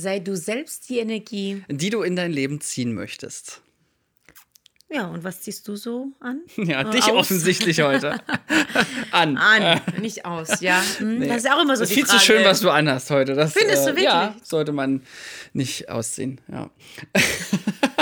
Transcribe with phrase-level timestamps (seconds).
[0.00, 1.62] Sei du selbst die Energie.
[1.68, 3.60] die du in dein Leben ziehen möchtest.
[4.92, 6.40] Ja, und was ziehst du so an?
[6.56, 7.10] Ja, Äh, dich aus?
[7.12, 8.18] offensichtlich heute.
[9.12, 9.36] An.
[9.36, 10.82] An, nicht aus, ja.
[10.98, 12.18] Hm, Das ist auch immer so Das ist die viel Frage.
[12.18, 13.34] zu schön, was du anhast heute.
[13.34, 14.48] Das, Findest du äh, Ja, wirklich?
[14.48, 15.02] sollte man
[15.52, 16.40] nicht ausziehen.
[16.50, 16.70] Ja.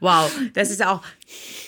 [0.00, 1.00] Wow, das ist auch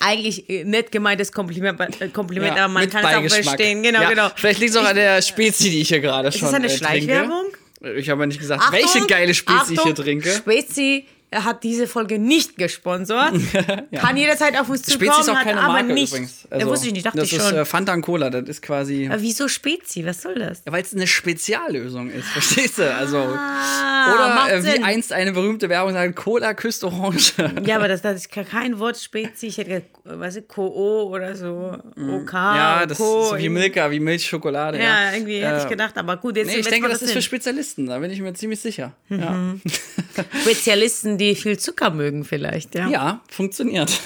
[0.00, 3.82] eigentlich äh, nett gemeintes Kompliment, äh, Kompliment Ja, aber man kann es auch verstehen.
[3.82, 4.28] Genau, ja, genau.
[4.36, 6.66] Vielleicht liegt es auch an der Spezi, die ich hier gerade schon Ist das eine
[6.66, 7.44] äh, Schleichwerbung?
[7.44, 7.58] Trinke.
[7.96, 10.30] Ich habe ja nicht gesagt, Achtung, welche geile Spezi ich hier Achtung, trinke.
[10.30, 11.04] Spezi
[11.34, 13.34] hat diese Folge nicht gesponsert.
[13.94, 16.12] Kann jederzeit auf uns zukommen, Spezi ist auch hat keine aber Marke nicht.
[16.12, 16.48] übrigens.
[16.56, 17.58] ja, wusste ich nicht, dachte das ich ist schon.
[17.58, 20.06] äh, Fanta Cola, das ist quasi, aber wieso Spezi?
[20.06, 20.62] Was soll das?
[20.66, 22.94] weil es eine Speziallösung ist, verstehst du?
[22.94, 24.84] Also, Ah, oder äh, wie Sinn.
[24.84, 27.32] einst eine berühmte Werbung sagt, Cola küsst Orange.
[27.64, 29.46] Ja, aber das, das ist kein Wort Spezi.
[29.48, 31.76] Ich hätte gesagt, was ist Co oder so.
[31.96, 32.32] OK.
[32.32, 34.78] ja, das Co, ist wie Milka, wie Milchschokolade.
[34.78, 37.08] Ja, irgendwie hätte ich Äh, gedacht, aber gut, jetzt Nee, ich denke, macht das ist
[37.08, 37.22] für Sinn.
[37.22, 38.92] Spezialisten, da bin ich mir ziemlich sicher.
[39.08, 39.54] Ja.
[40.42, 42.88] Spezialisten, die viel Zucker mögen, vielleicht, ja.
[42.88, 44.00] Ja, funktioniert.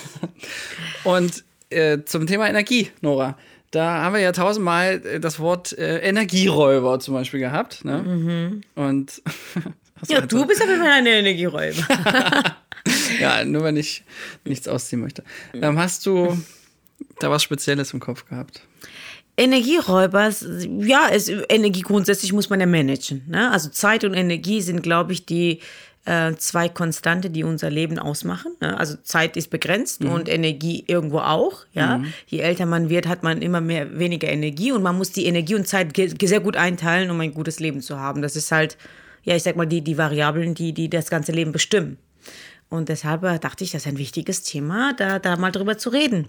[1.04, 3.38] Und äh, zum Thema Energie, Nora.
[3.70, 7.84] Da haben wir ja tausendmal äh, das Wort äh, Energieräuber zum Beispiel gehabt.
[7.84, 8.60] Ne?
[8.74, 9.22] Und
[10.00, 11.86] was Ja, war du bist aber immer eine Energieräuber.
[13.20, 14.02] ja, nur wenn ich
[14.44, 15.22] nichts ausziehen möchte.
[15.54, 16.36] Ähm, hast du
[17.20, 18.62] da was Spezielles im Kopf gehabt?
[19.36, 20.30] Energieräuber,
[20.80, 23.22] ja, es, Energie grundsätzlich muss man ja managen.
[23.28, 23.50] Ne?
[23.50, 25.60] Also Zeit und Energie sind, glaube ich, die
[26.04, 28.52] äh, zwei Konstante, die unser Leben ausmachen.
[28.60, 28.78] Ne?
[28.78, 31.66] Also Zeit ist begrenzt und Energie irgendwo auch.
[31.72, 32.02] Ja?
[32.26, 35.54] Je älter man wird, hat man immer mehr weniger Energie und man muss die Energie
[35.54, 38.22] und Zeit sehr gut einteilen, um ein gutes Leben zu haben.
[38.22, 38.78] Das ist halt,
[39.24, 41.98] ja, ich sag mal, die, die Variablen, die, die das ganze Leben bestimmen.
[42.70, 45.90] Und deshalb äh, dachte ich, das ist ein wichtiges Thema, da, da mal drüber zu
[45.90, 46.28] reden.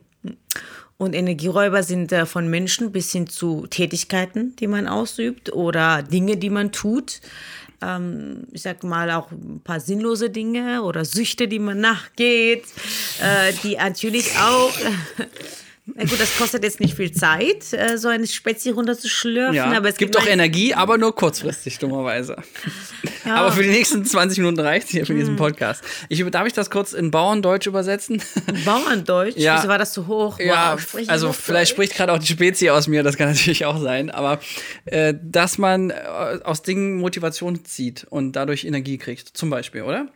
[0.98, 6.38] Und Energieräuber sind äh, von Menschen bis hin zu Tätigkeiten, die man ausübt oder Dinge,
[6.38, 7.22] die man tut.
[7.82, 12.66] Ähm, ich sag mal auch ein paar sinnlose Dinge oder Süchte, die man nachgeht,
[13.22, 14.74] äh, die natürlich auch.
[15.96, 19.90] Na gut, das kostet jetzt nicht viel Zeit, äh, so eine Spezi runterzuschlürfen, Ja, aber
[19.90, 22.36] es gibt doch ein- Energie, aber nur kurzfristig, dummerweise.
[23.26, 23.36] Ja.
[23.36, 25.20] Aber für die nächsten 20 Minuten reicht es hier für Hm.
[25.20, 25.84] diesen Podcast.
[26.10, 28.20] Ich, darf ich das kurz in Bauerndeutsch übersetzen?
[28.66, 29.38] Bauerndeutsch.
[29.38, 29.58] Ja.
[29.58, 30.40] Wieso war das zu hoch?
[30.40, 33.80] Ja, Wow, also vielleicht spricht gerade auch die Spezie aus mir, das kann natürlich auch
[33.80, 34.40] sein, aber
[34.86, 35.94] äh, dass man äh,
[36.44, 40.08] aus Dingen Motivation zieht und dadurch Energie kriegt, zum Beispiel, oder?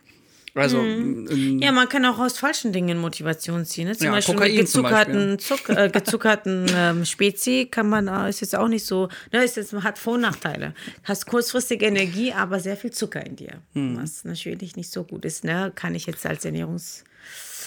[0.56, 3.88] Also, ähm, Ja, man kann auch aus falschen Dingen Motivation ziehen.
[3.88, 3.96] Ne?
[3.96, 8.40] Zum Ja, Beispiel Kokain mit gezuckerten, Zuck, äh, gezuckerten ähm, Spezi kann man, äh, ist
[8.40, 10.74] jetzt auch nicht so, ne, ist jetzt, hat Vor- und Nachteile.
[11.04, 13.60] Hast kurzfristige Energie, aber sehr viel Zucker in dir.
[13.74, 13.98] Hm.
[14.00, 15.72] Was natürlich nicht so gut ist, ne?
[15.74, 17.04] Kann ich jetzt als Ernährungs...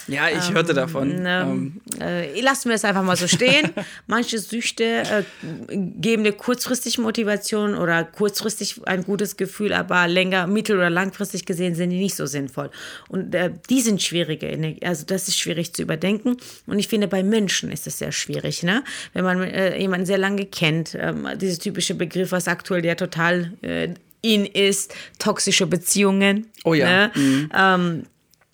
[0.08, 1.22] ja, ich hörte davon.
[1.24, 3.70] Ähm, Ähm, äh, lassen wir es einfach mal so stehen.
[4.06, 5.22] Manche Süchte äh,
[5.70, 11.74] geben eine kurzfristige Motivation oder kurzfristig ein gutes Gefühl, aber länger, mittel- oder langfristig gesehen
[11.74, 12.70] sind die nicht so sinnvoll.
[13.08, 16.36] Und äh, die sind schwierige, also das ist schwierig zu überdenken.
[16.66, 18.84] Und ich finde, bei Menschen ist es sehr schwierig, ne?
[19.12, 23.52] Wenn man äh, jemanden sehr lange kennt, ähm, dieses typische Begriff, was aktuell ja total
[23.62, 26.46] äh, in ist, toxische Beziehungen.
[26.64, 27.08] Oh ja.
[27.08, 27.12] Ne?
[27.54, 28.02] Ähm,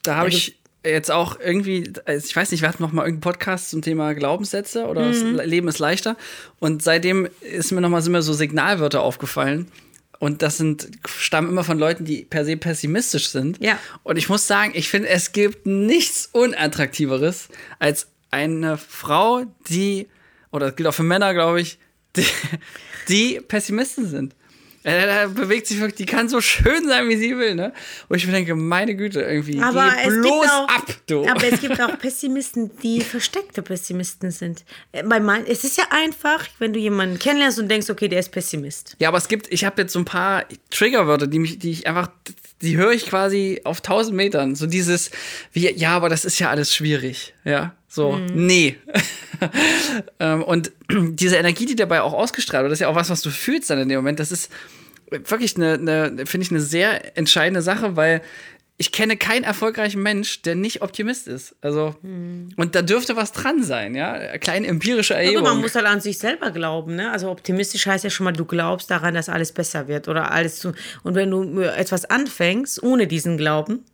[0.03, 0.57] da habe ich
[0.91, 4.15] jetzt auch irgendwie, also ich weiß nicht, wir hatten noch mal irgendeinen Podcast zum Thema
[4.15, 5.41] Glaubenssätze oder das Mhm.
[5.45, 6.17] Leben ist leichter.
[6.59, 9.69] Und seitdem ist mir noch mal, sind mir so Signalwörter aufgefallen.
[10.19, 13.63] Und das sind, stammen immer von Leuten, die per se pessimistisch sind.
[13.63, 13.79] Ja.
[14.03, 17.49] Und ich muss sagen, ich finde, es gibt nichts Unattraktiveres
[17.79, 20.09] als eine Frau, die,
[20.53, 21.79] oder das gilt auch für Männer, glaube ich,
[22.17, 22.25] die,
[23.09, 24.35] die Pessimisten sind.
[24.89, 27.73] Da bewegt sich wirklich, die kann so schön sein, wie sie will, ne?
[28.09, 31.27] Wo ich mir denke, meine Güte, irgendwie, Aber geh es gibt bloß auch, ab, du.
[31.29, 34.65] Aber es gibt auch Pessimisten, die versteckte Pessimisten sind.
[34.93, 38.21] Äh, Bei mein, es ist ja einfach, wenn du jemanden kennenlernst und denkst, okay, der
[38.21, 38.95] ist Pessimist.
[39.01, 41.87] Ja, aber es gibt, ich habe jetzt so ein paar Triggerwörter, die mich, die ich
[41.89, 42.09] einfach,
[42.63, 44.55] die höre ich quasi auf tausend Metern.
[44.55, 45.11] So dieses,
[45.53, 47.35] wie, ja, aber das ist ja alles schwierig.
[47.45, 48.47] Ja, so, Mhm.
[48.47, 48.77] nee.
[50.21, 53.23] ähm, und diese Energie, die dabei auch ausgestrahlt wird, das ist ja auch was, was
[53.23, 54.21] du fühlst dann in dem Moment.
[54.21, 54.51] Das ist
[55.11, 58.23] wirklich eine, eine finde ich, eine sehr entscheidende Sache, weil
[58.79, 61.57] ich kenne keinen erfolgreichen Mensch, der nicht Optimist ist.
[61.63, 64.37] Also, und da dürfte was dran sein, ja.
[64.37, 65.45] Kleine empirische Erhebung.
[65.45, 66.95] man muss halt an sich selber glauben.
[66.95, 67.11] Ne?
[67.11, 70.59] Also optimistisch heißt ja schon mal, du glaubst daran, dass alles besser wird oder alles
[70.59, 70.75] zu.
[71.03, 73.85] Und wenn du etwas anfängst ohne diesen Glauben,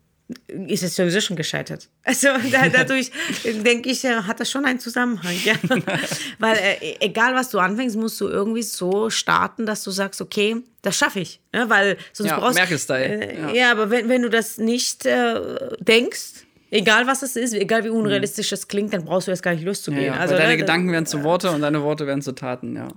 [0.49, 1.89] ist es sowieso schon gescheitert.
[2.05, 3.11] Also da, dadurch
[3.45, 5.35] denke ich, äh, hat das schon einen Zusammenhang.
[5.45, 5.55] Ja?
[6.39, 10.57] Weil äh, egal was du anfängst, musst du irgendwie so starten, dass du sagst, okay,
[10.83, 11.41] das schaffe ich.
[11.53, 11.69] Ne?
[11.69, 13.05] Weil sonst Ja, brauchst Merkel-Style.
[13.05, 13.51] Äh, Ja.
[13.53, 13.73] ja.
[13.73, 15.41] aber wenn, wenn du das nicht äh,
[15.81, 19.55] denkst, egal was es ist, egal wie unrealistisch das klingt, dann brauchst du jetzt gar
[19.55, 20.07] nicht loszugehen.
[20.07, 22.77] Ja, also weil deine ne, Gedanken werden zu Worte und deine Worte werden zu Taten,
[22.77, 22.89] ja.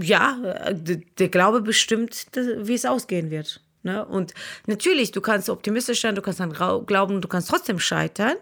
[0.00, 0.74] ja, äh,
[1.18, 3.60] der Glaube bestimmt, wie es ausgehen wird.
[3.82, 4.04] Ne?
[4.04, 4.34] Und
[4.66, 8.36] natürlich, du kannst optimistisch sein, du kannst dann glauben, du kannst trotzdem scheitern.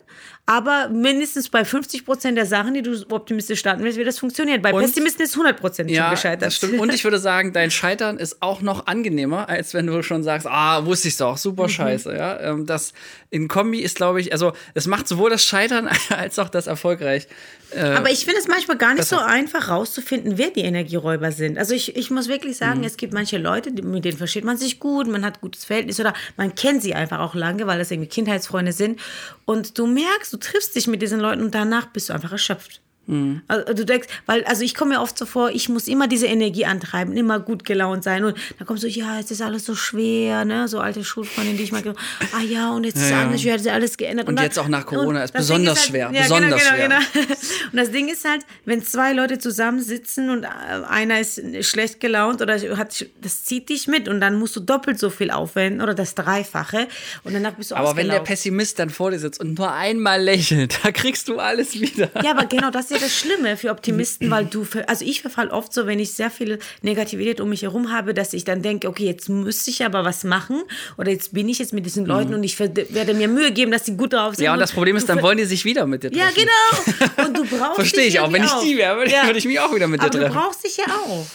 [0.50, 4.62] Aber mindestens bei 50 Prozent der Sachen, die du optimistisch starten willst, wird das funktionieren.
[4.62, 6.42] Bei und, Pessimisten ist 100 Prozent ja, schon gescheitert.
[6.42, 6.80] Das stimmt.
[6.80, 10.46] Und ich würde sagen, dein Scheitern ist auch noch angenehmer, als wenn du schon sagst,
[10.46, 11.68] ah, wusste ich doch, super mhm.
[11.68, 12.16] scheiße.
[12.16, 12.40] Ja?
[12.40, 12.94] Ähm, das
[13.28, 17.28] in Kombi ist, glaube ich, also es macht sowohl das Scheitern als auch das erfolgreich.
[17.70, 21.58] Äh, Aber ich finde es manchmal gar nicht so einfach rauszufinden, wer die Energieräuber sind.
[21.58, 22.86] Also ich, ich muss wirklich sagen, mhm.
[22.86, 26.14] es gibt manche Leute, mit denen versteht man sich gut, man hat gutes Verhältnis oder
[26.38, 28.98] man kennt sie einfach auch lange, weil das irgendwie Kindheitsfreunde sind.
[29.44, 32.80] Und du merkst, du triffst dich mit diesen Leuten und danach bist du einfach erschöpft.
[33.08, 33.42] Mhm.
[33.48, 36.26] Also, du denkst, weil, also ich komme mir oft so vor, ich muss immer diese
[36.26, 38.24] Energie antreiben, immer gut gelaunt sein.
[38.24, 40.68] Und dann kommst du, ja, es ist alles so schwer, ne?
[40.68, 41.98] So alte Schulfreundin, die ich mal gesagt
[42.32, 44.28] ah ja, und jetzt ist ja, alles schwer, hat sich alles geändert.
[44.28, 46.10] Und, und jetzt auch nach Corona ist besonders halt, schwer.
[46.12, 47.22] Ja, genau, besonders genau, genau, schwer.
[47.22, 47.34] Genau.
[47.72, 50.48] Und das Ding ist halt, wenn zwei Leute zusammensitzen und äh,
[50.88, 54.98] einer ist schlecht gelaunt oder hat, das zieht dich mit und dann musst du doppelt
[54.98, 56.88] so viel aufwenden oder das Dreifache
[57.24, 60.22] und danach bist du Aber wenn der Pessimist dann vor dir sitzt und nur einmal
[60.22, 62.08] lächelt, da kriegst du alles wieder.
[62.22, 65.48] Ja, aber genau das ist ja das Schlimme für Optimisten, weil du, also ich verfall
[65.48, 68.88] oft so, wenn ich sehr viel Negativität um mich herum habe, dass ich dann denke,
[68.88, 70.62] okay, jetzt müsste ich aber was machen
[70.96, 72.36] oder jetzt bin ich jetzt mit diesen Leuten mhm.
[72.36, 74.44] und ich werde mir Mühe geben, dass sie gut drauf sind.
[74.44, 76.20] Ja, und das Problem ist, dann wollen die sich wieder mit dir treffen.
[76.20, 77.26] Ja, genau.
[77.26, 78.32] Und du brauchst Verstehe ich auch.
[78.32, 79.28] Wenn ich die wäre, würde, ja.
[79.30, 80.32] ich mich auch wieder mit dir aber treffen.
[80.32, 81.26] du brauchst dich ja auch.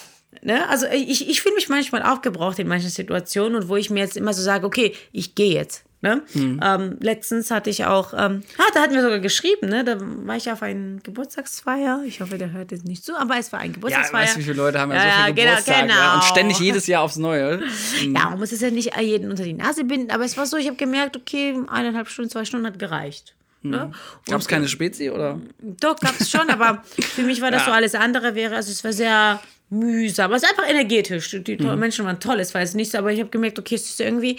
[0.44, 0.68] Ne?
[0.70, 4.18] Also ich, ich fühle mich manchmal aufgebraucht in manchen Situationen und wo ich mir jetzt
[4.18, 5.84] immer so sage, okay, ich gehe jetzt.
[6.02, 6.22] Ne?
[6.34, 6.60] Mhm.
[6.62, 9.86] Ähm, letztens hatte ich auch, ähm, ah, da hatten wir sogar geschrieben, ne?
[9.86, 12.04] da war ich auf einen Geburtstagsfeier.
[12.06, 14.20] Ich hoffe, der hört jetzt nicht zu, aber es war ein Geburtstagsfeier.
[14.20, 15.94] Ja, weißt du, wie viele Leute haben ja, ja so viel genau, Geburtstag genau.
[15.94, 16.16] Ja?
[16.16, 17.62] und ständig jedes Jahr aufs Neue.
[18.04, 18.16] Mhm.
[18.16, 20.58] Ja, man muss es ja nicht jeden unter die Nase binden, aber es war so,
[20.58, 23.34] ich habe gemerkt, okay, eineinhalb Stunden, zwei Stunden hat gereicht.
[23.62, 23.86] Ne?
[23.86, 24.30] Mhm.
[24.30, 25.40] Gab es keine Spezi oder?
[25.62, 27.68] Doch, gab es schon, aber für mich war das ja.
[27.68, 29.40] so alles andere wäre, also es war sehr
[29.74, 30.32] mühsam.
[30.34, 31.30] Es ist einfach energetisch.
[31.32, 31.80] Die mhm.
[31.80, 34.38] Menschen waren toll, es war jetzt nichts, aber ich habe gemerkt, okay, es ist irgendwie.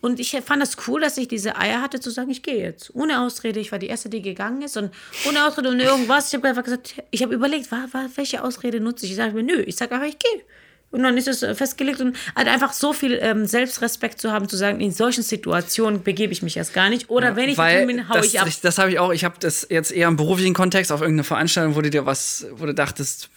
[0.00, 2.94] Und ich fand das cool, dass ich diese Eier hatte, zu sagen, ich gehe jetzt.
[2.94, 3.60] Ohne Ausrede.
[3.60, 4.76] Ich war die Erste, die gegangen ist.
[4.76, 4.92] Und
[5.28, 6.28] ohne Ausrede und irgendwas.
[6.28, 9.12] Ich habe einfach gesagt, ich habe überlegt, war, war, welche Ausrede nutze ich?
[9.12, 10.42] Ich sage mir, nö, ich sage einfach, ich gehe.
[10.90, 14.48] Und dann ist es äh, festgelegt und halt einfach so viel ähm, Selbstrespekt zu haben,
[14.48, 17.10] zu sagen, in solchen Situationen begebe ich mich erst gar nicht.
[17.10, 18.46] Oder ja, wenn ich weil bin, hau ich ab.
[18.46, 19.12] Das, das habe ich auch.
[19.12, 22.46] Ich habe das jetzt eher im beruflichen Kontext auf irgendeine Veranstaltung, wo du dir was,
[22.52, 23.30] wo du dachtest,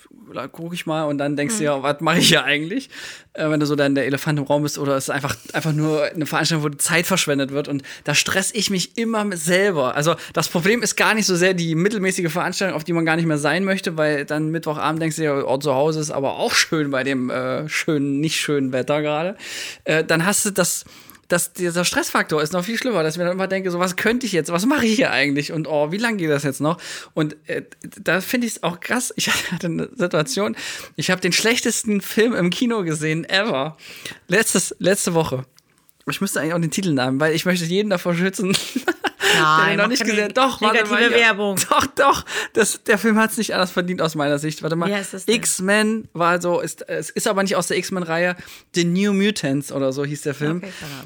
[0.51, 1.65] gucke ich mal und dann denkst du mhm.
[1.65, 2.89] ja, was mache ich hier eigentlich,
[3.33, 5.73] äh, wenn du so dann der Elefant im Raum bist oder es ist einfach, einfach
[5.73, 9.95] nur eine Veranstaltung, wo Zeit verschwendet wird und da stress ich mich immer selber.
[9.95, 13.15] Also das Problem ist gar nicht so sehr die mittelmäßige Veranstaltung, auf die man gar
[13.15, 16.37] nicht mehr sein möchte, weil dann Mittwochabend denkst du ja, oh, zu Hause ist aber
[16.37, 19.37] auch schön bei dem äh, schönen, nicht schönen Wetter gerade.
[19.83, 20.85] Äh, dann hast du das
[21.29, 23.95] dass dieser Stressfaktor ist noch viel schlimmer, dass ich mir dann immer denke, so was
[23.95, 26.59] könnte ich jetzt, was mache ich hier eigentlich und oh, wie lange geht das jetzt
[26.59, 26.81] noch?
[27.13, 29.13] Und äh, da finde ich es auch krass.
[29.15, 30.57] Ich hatte eine Situation,
[30.95, 33.77] ich habe den schlechtesten Film im Kino gesehen ever.
[34.27, 35.45] Letztes, letzte Woche.
[36.09, 38.57] Ich müsste eigentlich auch den Titel nehmen, weil ich möchte jeden davor schützen.
[39.35, 40.33] Nein, noch nicht gesehen.
[40.33, 41.57] Doch, negative warte mal, Werbung.
[41.69, 42.25] Doch, doch.
[42.53, 44.63] Das, der Film hat es nicht anders verdient aus meiner Sicht.
[44.63, 44.89] Warte mal.
[45.25, 48.35] X-Men war so, ist, es ist aber nicht aus der X-Men-Reihe.
[48.73, 50.63] The New Mutants oder so hieß der Film.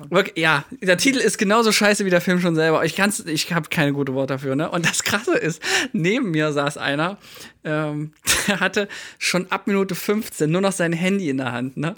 [0.10, 0.32] Okay.
[0.36, 2.84] Ja, der Titel ist genauso scheiße wie der Film schon selber.
[2.86, 4.70] Ich kann's, ich habe keine gute Worte dafür, ne?
[4.70, 5.62] Und das Krasse ist,
[5.92, 7.18] neben mir saß einer,
[7.64, 8.12] ähm,
[8.48, 8.88] der hatte
[9.20, 11.96] schon ab Minute 15 nur noch sein Handy in der Hand, ne?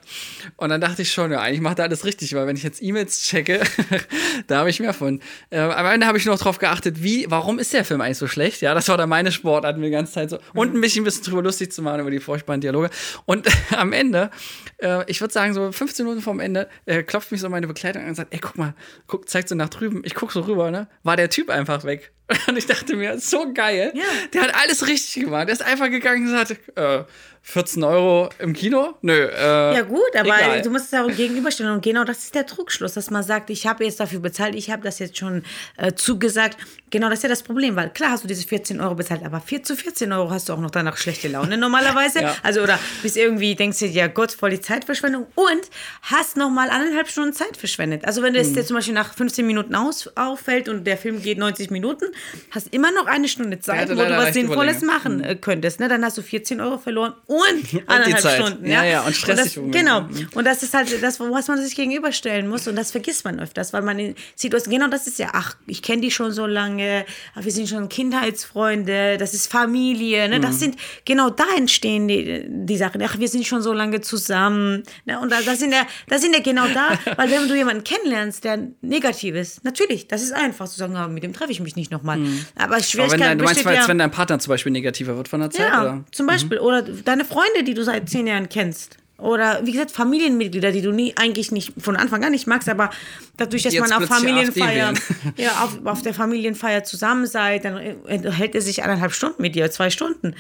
[0.58, 2.82] Und dann dachte ich schon, ja, eigentlich macht er alles richtig, weil wenn ich jetzt
[2.82, 3.62] E-Mails checke,
[4.48, 5.22] da habe ich mehr von.
[5.50, 8.28] Äh, am Ende habe ich noch drauf geachtet, wie, warum ist der Film eigentlich so
[8.28, 8.62] schlecht?
[8.62, 10.40] Ja, das war dann meine Sportart mir die ganze Zeit so.
[10.54, 12.90] Und ein bisschen, ein bisschen drüber lustig zu machen über die furchtbaren Dialoge.
[13.26, 14.30] Und am Ende,
[14.78, 18.04] äh, ich würde sagen, so 15 Minuten vorm Ende, äh, klopft mich so meine Begleitung
[18.04, 18.74] an und sagt, ey, guck mal,
[19.08, 20.02] guck, zeigt so nach drüben.
[20.06, 20.88] Ich guck so rüber, ne?
[21.04, 22.12] War der Typ einfach weg.
[22.48, 23.92] Und ich dachte mir, so geil.
[23.94, 24.04] Ja.
[24.34, 25.48] Der hat alles richtig gemacht.
[25.48, 27.04] Der ist einfach gegangen und gesagt, äh,
[27.48, 28.96] 14 Euro im Kino?
[29.02, 29.14] Nö.
[29.14, 30.62] Äh, ja, gut, aber egal.
[30.64, 31.74] du musst es auch gegenüberstellen.
[31.74, 34.72] Und genau das ist der Trugschluss, dass man sagt, ich habe jetzt dafür bezahlt, ich
[34.72, 35.44] habe das jetzt schon
[35.78, 36.58] äh, zugesagt.
[36.90, 39.40] Genau das ist ja das Problem, weil klar hast du diese 14 Euro bezahlt, aber
[39.40, 42.22] 4 zu 14 Euro hast du auch noch danach schlechte Laune normalerweise.
[42.24, 42.36] ja.
[42.42, 45.70] Also, oder bist irgendwie, denkst du dir, ja Gott, voll die Zeitverschwendung und
[46.02, 48.06] hast nochmal anderthalb Stunden Zeit verschwendet.
[48.06, 48.54] Also, wenn das hm.
[48.56, 52.06] dir zum Beispiel nach 15 Minuten aus, auffällt und der Film geht 90 Minuten,
[52.50, 55.42] hast immer noch eine Stunde Zeit, wo du was Sinnvolles machen hm.
[55.42, 55.80] könntest.
[55.80, 55.90] Ne?
[55.90, 57.14] Dann hast du 14 Euro verloren
[57.74, 58.66] und anderthalb und Stunden.
[58.66, 59.58] Ja, ja, ja und stressig.
[59.58, 60.02] Und das, genau.
[60.02, 60.30] Mhm.
[60.34, 62.68] Und das ist halt das, was man sich gegenüberstellen muss.
[62.68, 66.02] Und das vergisst man öfters, weil man sieht, genau das ist ja, ach, ich kenne
[66.02, 70.30] die schon so lange, wir sind schon Kindheitsfreunde, das ist Familie.
[70.30, 70.40] Ne?
[70.40, 70.60] Das mhm.
[70.60, 70.76] sind,
[71.06, 73.02] genau da entstehen die, die Sachen.
[73.04, 74.84] Ach, wir sind schon so lange zusammen.
[75.06, 75.20] Ne?
[75.20, 78.60] Und das sind ja, das sind ja genau da, weil wenn du jemanden kennenlernst, der
[78.82, 82.18] negativ ist, natürlich, das ist einfach zu sagen, mit dem treffe ich mich nicht nochmal.
[82.18, 82.46] Mhm.
[82.56, 85.40] Aber Schwierigkeit Aber wenn, du meinst, ja, wenn dein Partner zum Beispiel negativer wird von
[85.42, 85.68] der Zeit?
[85.68, 86.04] Ja, oder?
[86.12, 86.60] zum Beispiel.
[86.60, 86.66] Mhm.
[86.66, 88.98] Oder deine Freunde, die du seit zehn Jahren kennst.
[89.18, 92.90] Oder wie gesagt, Familienmitglieder, die du nie, eigentlich nicht von Anfang an nicht magst, aber
[93.38, 94.94] dadurch, dass Jetzt man auf Familienfeier,
[95.38, 97.78] ja, auf, auf der Familienfeier zusammen seid, dann
[98.08, 100.36] hält er sich eineinhalb Stunden mit dir, zwei Stunden.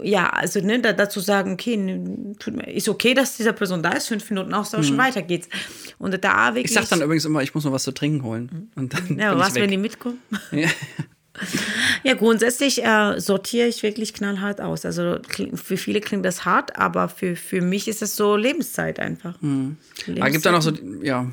[0.00, 2.34] Ja, also ne, da, dazu sagen, okay, ne,
[2.66, 5.48] ist okay, dass dieser Person da ist, fünf Minuten austauschen, weiter geht's.
[5.98, 6.54] Und da wirklich.
[6.54, 6.64] Mhm.
[6.64, 8.70] Ich sag dann übrigens immer, ich muss noch was zu trinken holen.
[8.74, 10.18] Und dann ja, aber was, wenn die mitkommen?
[10.50, 10.68] Ja.
[12.04, 14.84] Ja, grundsätzlich äh, sortiere ich wirklich knallhart aus.
[14.84, 15.18] Also
[15.54, 19.40] für viele klingt das hart, aber für, für mich ist es so Lebenszeit einfach.
[19.40, 19.76] Mhm.
[20.16, 20.72] Aber gibt da noch so,
[21.02, 21.30] ja.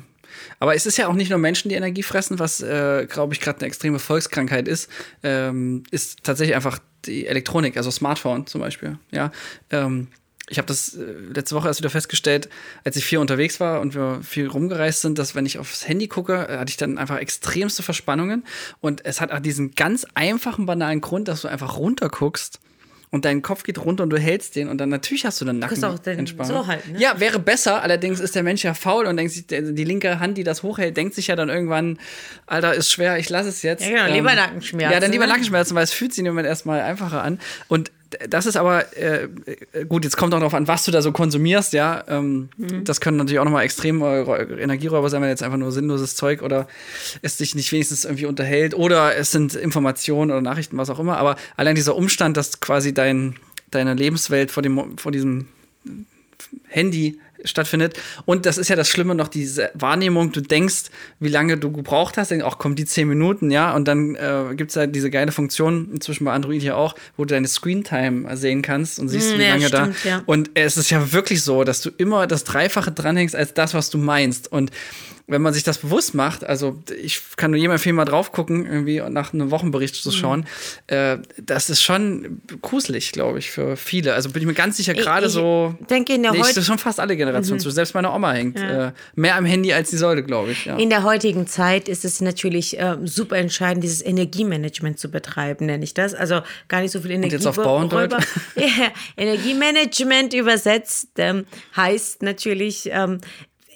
[0.58, 3.40] Aber es ist ja auch nicht nur Menschen, die Energie fressen, was, äh, glaube ich,
[3.40, 4.88] gerade eine extreme Volkskrankheit ist,
[5.22, 8.98] ähm, ist tatsächlich einfach die Elektronik, also Smartphone zum Beispiel.
[9.10, 9.30] Ja.
[9.70, 10.08] Ähm,
[10.48, 12.48] ich habe das äh, letzte Woche erst wieder festgestellt,
[12.84, 16.08] als ich viel unterwegs war und wir viel rumgereist sind, dass wenn ich aufs Handy
[16.08, 18.44] gucke, äh, hatte ich dann einfach extremste Verspannungen.
[18.80, 22.60] Und es hat auch diesen ganz einfachen, banalen Grund, dass du einfach runterguckst
[23.12, 25.60] und dein Kopf geht runter und du hältst den und dann natürlich hast du dann
[25.60, 26.98] kannst auch den so halten, ne?
[26.98, 27.82] Ja, wäre besser.
[27.82, 30.96] Allerdings ist der Mensch ja faul und denkt sich, die linke Hand, die das hochhält,
[30.96, 31.98] denkt sich ja dann irgendwann,
[32.46, 33.84] Alter, ist schwer, ich lasse es jetzt.
[33.84, 35.32] Ähm, Ja, genau, lieber Nackenschmerzen, Ja, dann lieber ne?
[35.32, 37.38] Nackenschmerzen, weil es fühlt sich im Moment erstmal einfacher an.
[37.68, 37.92] Und
[38.28, 39.28] das ist aber, äh,
[39.72, 42.04] äh, gut, jetzt kommt auch darauf an, was du da so konsumierst, ja.
[42.08, 42.84] Ähm, Mhm.
[42.84, 46.68] Das können natürlich auch nochmal extrem Energieräuber sein, wenn jetzt einfach nur sinnloses Zeug oder
[47.22, 51.18] es dich nicht wenigstens irgendwie unterhält oder es sind Informationen oder Nachrichten, was auch immer.
[51.18, 53.36] Aber allein dieser Umstand, dass quasi dein,
[53.70, 55.48] deine Lebenswelt vor, dem, vor diesem
[56.68, 57.98] Handy stattfindet.
[58.24, 60.84] Und das ist ja das Schlimme noch, diese Wahrnehmung, du denkst,
[61.20, 64.54] wie lange du gebraucht hast, denkst, auch kommen die zehn Minuten, ja, und dann äh,
[64.54, 68.36] gibt es halt diese geile Funktion, inzwischen bei Android hier auch, wo du deine Screentime
[68.36, 70.08] sehen kannst und siehst, Mm, wie ja, lange stimmt, da.
[70.08, 70.22] ja.
[70.26, 73.90] Und es ist ja wirklich so, dass du immer das Dreifache dranhängst als das, was
[73.90, 74.50] du meinst.
[74.50, 74.70] Und
[75.32, 78.64] wenn man sich das bewusst macht, also ich kann nur jedem empfehlen, mal drauf gucken,
[78.66, 80.00] irgendwie und nach einem Wochenbericht Mhm.
[80.00, 80.46] zu schauen,
[80.86, 84.14] äh, das ist schon gruselig, glaube ich, für viele.
[84.14, 85.74] Also bin ich mir ganz sicher, gerade so.
[85.90, 87.70] denke, in der Nee, ich- schon fast alle Generationen zu.
[87.70, 88.88] Selbst meine Oma hängt Ja.
[88.88, 90.66] äh, mehr am Handy, als sie sollte, glaube ich.
[90.66, 90.76] Ja.
[90.76, 95.82] In der heutigen Zeit ist es natürlich äh, super entscheidend, dieses Energiemanagement zu betreiben, nenne
[95.84, 96.14] ich das.
[96.14, 97.34] Also gar nicht so viel Energie.
[97.34, 98.12] jetzt auf Bauerndeutsch?
[98.56, 101.46] ja, Energiemanagement übersetzt ähm,
[101.76, 103.20] heißt natürlich ähm,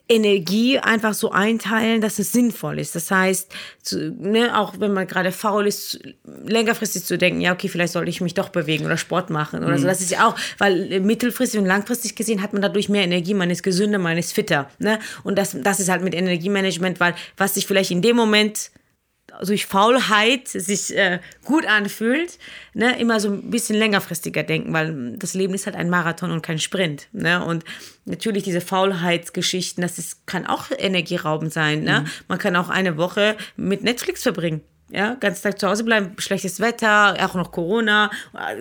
[0.08, 2.94] Energie einfach so einteilen, dass es sinnvoll ist.
[2.94, 5.98] Das heißt, zu, ne, auch wenn man gerade faul ist,
[6.46, 9.75] längerfristig zu denken, ja, okay, vielleicht sollte ich mich doch bewegen oder Sport machen oder
[9.75, 9.78] Mhm.
[9.78, 9.86] so.
[9.86, 13.50] Das ist ja auch, weil mittelfristig und langfristig gesehen hat man dadurch mehr Energie, man
[13.50, 14.70] ist gesünder, man ist fitter.
[14.78, 15.00] Ne?
[15.25, 18.70] Und das, das ist halt mit Energiemanagement, weil was sich vielleicht in dem Moment
[19.45, 22.38] durch Faulheit sich äh, gut anfühlt,
[22.75, 26.43] ne, immer so ein bisschen längerfristiger denken, weil das Leben ist halt ein Marathon und
[26.43, 27.09] kein Sprint.
[27.12, 27.45] Ne?
[27.45, 27.64] Und
[28.05, 31.83] natürlich diese Faulheitsgeschichten, das ist, kann auch energieraubend sein.
[31.83, 32.05] Ne?
[32.28, 34.62] Man kann auch eine Woche mit Netflix verbringen.
[34.88, 38.09] Ja, ganz Tag zu Hause bleiben, schlechtes Wetter, auch noch Corona,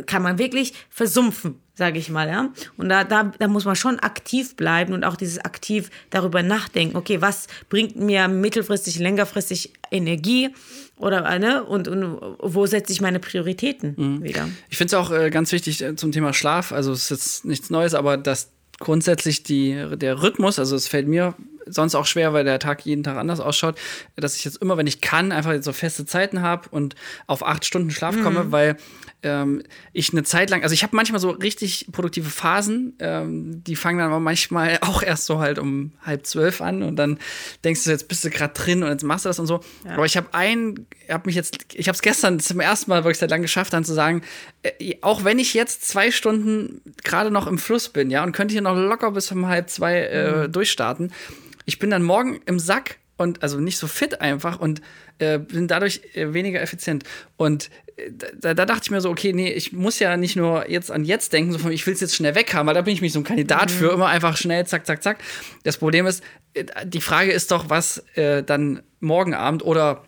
[0.07, 2.49] kann man wirklich versumpfen, sage ich mal, ja.
[2.77, 6.95] Und da, da, da muss man schon aktiv bleiben und auch dieses aktiv darüber nachdenken,
[6.95, 10.49] okay, was bringt mir mittelfristig, längerfristig Energie
[10.97, 14.47] oder eine und, und wo setze ich meine Prioritäten wieder?
[14.69, 16.71] Ich finde es auch äh, ganz wichtig äh, zum Thema Schlaf.
[16.71, 21.07] Also es ist jetzt nichts Neues, aber dass grundsätzlich die, der Rhythmus, also es fällt
[21.07, 23.75] mir sonst auch schwer, weil der Tag jeden Tag anders ausschaut,
[24.15, 26.95] dass ich jetzt immer, wenn ich kann, einfach so feste Zeiten habe und
[27.27, 28.77] auf acht Stunden Schlaf komme, weil
[29.25, 33.75] ähm, ich eine Zeit lang, also ich habe manchmal so richtig produktive Phasen, ähm, die
[33.75, 37.17] fangen dann aber manchmal auch erst so halt um halb zwölf an und dann
[37.63, 39.61] denkst du, jetzt bist du gerade drin und jetzt machst du das und so.
[39.87, 43.17] Aber ich habe ein, habe mich jetzt, ich habe es gestern zum ersten Mal wirklich
[43.17, 44.21] seit langem geschafft, dann zu sagen,
[44.63, 48.53] äh, auch wenn ich jetzt zwei Stunden gerade noch im Fluss bin, ja, und könnte
[48.53, 51.11] hier noch locker bis um halb zwei äh, durchstarten,
[51.65, 54.81] ich bin dann morgen im Sack und also nicht so fit einfach und
[55.19, 57.03] äh, bin dadurch äh, weniger effizient.
[57.37, 60.69] Und äh, da, da dachte ich mir so, okay, nee, ich muss ja nicht nur
[60.69, 62.81] jetzt an jetzt denken, so von, ich will es jetzt schnell weg haben, weil da
[62.81, 65.19] bin ich mich so ein Kandidat für, immer einfach schnell, zack, zack, zack.
[65.63, 70.03] Das Problem ist, äh, die Frage ist doch, was äh, dann morgen Abend oder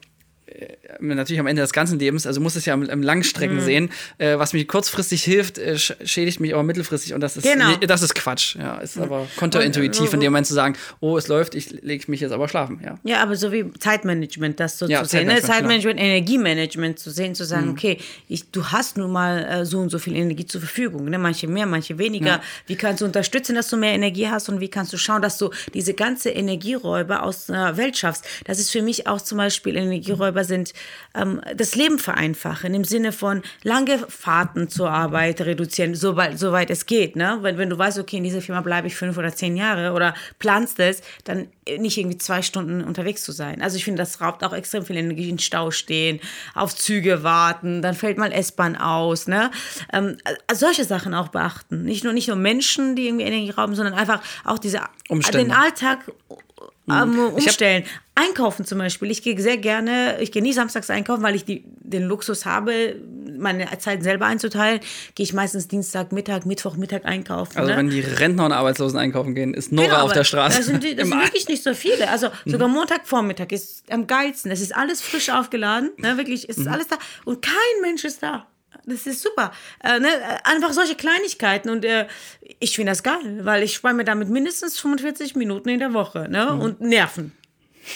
[1.00, 4.38] natürlich am Ende des ganzen Lebens, also muss es ja im, im Langstrecken sehen, äh,
[4.38, 7.70] was mich kurzfristig hilft, äh, sch- schädigt mich aber mittelfristig und das ist, Genau.
[7.80, 8.56] nee, das ist Quatsch.
[8.56, 12.22] Ja, ist aber kontraintuitiv in dem Moment zu sagen, oh, es läuft, ich lege mich
[12.22, 12.80] jetzt aber schlafen.
[12.84, 12.98] Ja.
[13.04, 15.28] Ja, aber so wie Zeitmanagement, das so Ja, zu sehen.
[15.28, 15.36] Ne?
[15.42, 19.80] Zeitmanagement, Zeitmanagement, Energiemanagement zu sehen, zu sagen, okay, ich, du hast nun mal äh, so
[19.80, 21.06] und so viel Energie zur Verfügung.
[21.10, 21.18] Ne?
[21.20, 22.42] Manche mehr, manche weniger.
[22.66, 25.38] Wie kannst du unterstützen, dass du mehr Energie hast und wie kannst du schauen, dass
[25.38, 28.26] du diese ganze Energieräuber aus der Welt schaffst?
[28.46, 30.74] Das ist für mich auch zum Beispiel Energieräuber Energieräuber sind,
[31.16, 36.86] ähm, das Leben vereinfachen, im Sinne von lange Fahrten zur Arbeit reduzieren, soweit, soweit es
[36.86, 37.16] geht.
[37.16, 37.40] Ne?
[37.42, 40.14] Weil wenn du weißt, okay, in dieser Firma bleibe ich fünf oder zehn Jahre oder
[40.40, 41.48] planst es, dann
[41.80, 43.62] nicht irgendwie zwei Stunden unterwegs zu sein.
[43.62, 46.20] Also ich finde, das raubt auch extrem viel Energie, in Stau stehen,
[46.54, 49.28] auf Züge warten, dann fällt mal S-Bahn aus.
[49.28, 49.52] Ne?
[49.92, 50.18] Ähm,
[50.48, 51.84] also solche Sachen auch beachten.
[51.84, 55.46] Nicht nur, nicht nur Menschen, die irgendwie Energie rauben, sondern einfach auch diese, Umstände.
[55.46, 56.00] den Alltag
[56.90, 57.84] ähm, umstellen.
[58.16, 59.12] Einkaufen zum Beispiel.
[59.12, 62.96] Ich gehe sehr gerne, ich gehe nie samstags einkaufen, weil ich die, den Luxus habe,
[63.38, 64.80] meine Zeit selber einzuteilen.
[65.14, 67.58] Gehe ich meistens Dienstag, Mittag, Mittwoch, Mittag einkaufen.
[67.58, 67.78] Also ne?
[67.78, 70.58] wenn die Rentner und Arbeitslosen einkaufen gehen, ist Nora Genau, auf der Straße.
[70.58, 72.10] Das sind, die- das sind wirklich nicht so viele.
[72.10, 74.50] Also sogar Montagvormittag ist am geilsten.
[74.52, 75.92] Es ist alles frisch aufgeladen.
[75.98, 76.98] Ne, wirklich, es ist alles da.
[77.26, 78.48] Und kein Mensch ist da.
[78.88, 79.52] Das ist super.
[79.84, 81.70] Äh, ne, äh, einfach solche Kleinigkeiten.
[81.70, 82.08] Und äh,
[82.60, 86.28] ich finde das geil, weil ich spare mir damit mindestens 45 Minuten in der Woche.
[86.30, 86.54] Ne?
[86.54, 87.34] Und Nerven.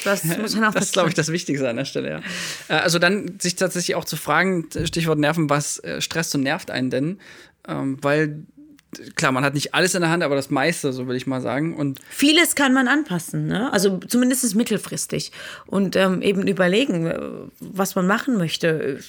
[0.03, 2.21] Das muss man auch Das ist, glaube ich, das Wichtigste an der Stelle, ja.
[2.67, 6.69] Äh, Also dann sich tatsächlich auch zu fragen, Stichwort Nerven, was äh, stresst und nervt
[6.69, 7.19] einen denn?
[7.67, 8.43] Ähm, weil,
[9.15, 11.41] klar, man hat nicht alles in der Hand, aber das meiste, so will ich mal
[11.41, 11.75] sagen.
[11.75, 13.71] Und Vieles kann man anpassen, ne?
[13.71, 15.31] also zumindest mittelfristig
[15.65, 17.19] und ähm, eben überlegen, äh,
[17.59, 18.99] was man machen möchte.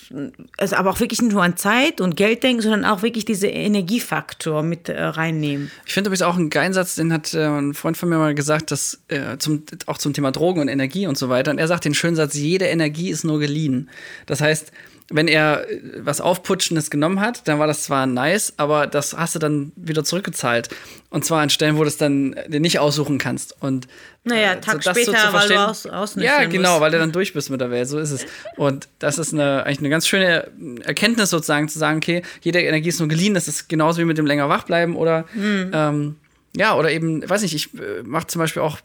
[0.58, 3.48] Also aber auch wirklich nicht nur an Zeit und Geld denken, sondern auch wirklich diese
[3.48, 5.70] Energiefaktor mit äh, reinnehmen.
[5.86, 8.34] ich finde übrigens auch einen geilen Satz, den hat äh, ein Freund von mir mal
[8.34, 11.50] gesagt, dass äh, zum, auch zum Thema Drogen und Energie und so weiter.
[11.50, 13.90] Und er sagt den schönen Satz, jede Energie ist nur geliehen.
[14.26, 14.72] Das heißt,
[15.10, 19.34] wenn er äh, was Aufputschendes genommen hat, dann war das zwar nice, aber das hast
[19.34, 20.68] du dann wieder zurückgezahlt.
[21.10, 23.54] Und zwar an Stellen, wo du es dann dir nicht aussuchen kannst.
[23.60, 23.88] Und
[24.24, 25.86] Naja, äh, Tag das später, weil du aus-
[26.24, 27.88] Ja, genau, weil du dann durch bist mit der Welt.
[27.88, 28.24] So ist es.
[28.56, 30.48] Und das ist eine, eigentlich eine ganz schöne
[30.84, 33.34] Erkenntnis sozusagen, zu sagen, okay, jede Energie ist nur geliehen.
[33.34, 35.70] Das ist genauso wie mit dem länger wach bleiben oder Hm.
[35.74, 36.16] ähm,
[36.54, 38.78] ja, oder eben, weiß nicht, ich äh, mache zum Beispiel auch,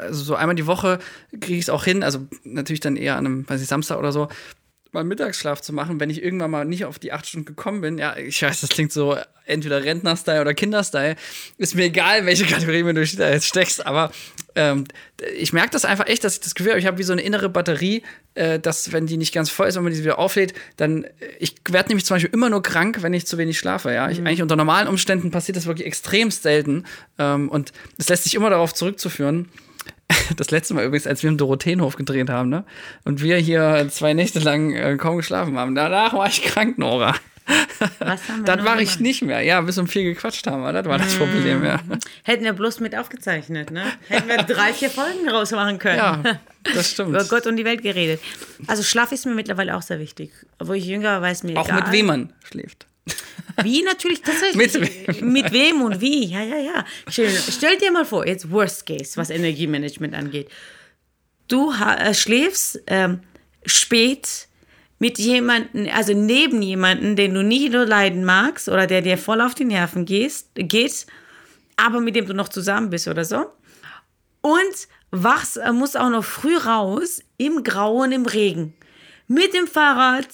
[0.00, 0.98] also so einmal die Woche
[1.40, 4.10] kriege ich es auch hin, also natürlich dann eher an einem, weiß ich, Samstag oder
[4.10, 4.26] so,
[4.96, 7.98] mal Mittagsschlaf zu machen, wenn ich irgendwann mal nicht auf die acht Stunden gekommen bin.
[7.98, 11.16] Ja, ich weiß, das klingt so entweder Rentner-Style oder Kinder-Style.
[11.58, 14.10] Ist mir egal, welche Kategorie du da jetzt steckst, aber
[14.54, 14.84] ähm,
[15.38, 17.22] ich merke das einfach echt, dass ich das Gefühl habe, ich habe wie so eine
[17.22, 18.02] innere Batterie,
[18.34, 21.10] äh, dass, wenn die nicht ganz voll ist, wenn man die wieder auflädt, dann, äh,
[21.38, 24.10] ich werde nämlich zum Beispiel immer nur krank, wenn ich zu wenig schlafe, ja.
[24.10, 26.84] Ich, Eigentlich unter normalen Umständen passiert das wirklich extremst selten
[27.18, 29.48] ähm, und das lässt sich immer darauf zurückzuführen,
[30.36, 32.64] das letzte Mal übrigens, als wir im Dorotheenhof gedreht haben, ne?
[33.04, 35.74] Und wir hier zwei Nächte lang äh, kaum geschlafen haben.
[35.74, 37.14] Danach war ich krank, Nora.
[38.00, 39.40] Was haben wir Dann war ich nicht mehr.
[39.42, 40.62] Ja, bis um vier gequatscht haben.
[40.72, 41.80] Das war das Problem, ja.
[42.24, 43.84] Hätten wir bloß mit aufgezeichnet, ne?
[44.08, 45.98] Hätten wir drei, vier Folgen rausmachen können.
[45.98, 46.22] Ja,
[46.74, 47.10] das stimmt.
[47.10, 48.20] Über Gott und die Welt geredet.
[48.66, 50.32] Also Schlaf ist mir mittlerweile auch sehr wichtig.
[50.58, 51.82] Wo ich jünger war, weiß mir Auch egal.
[51.82, 52.86] mit wem man schläft.
[53.62, 54.74] Wie natürlich tatsächlich.
[54.74, 56.26] Mit Mit wem und wie.
[56.26, 56.84] Ja, ja, ja.
[57.08, 60.48] Stell, stell dir mal vor, jetzt Worst Case, was Energiemanagement angeht.
[61.48, 63.20] Du äh, schläfst ähm,
[63.64, 64.48] spät
[64.98, 69.40] mit jemanden, also neben jemanden, den du nicht nur leiden magst oder der dir voll
[69.40, 71.06] auf die Nerven gehst, geht,
[71.76, 73.46] aber mit dem du noch zusammen bist oder so.
[74.40, 78.74] Und wachst, äh, musst auch noch früh raus im Grauen, im Regen.
[79.28, 80.26] Mit dem Fahrrad,